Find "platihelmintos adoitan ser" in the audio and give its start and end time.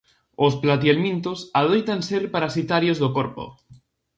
0.63-2.23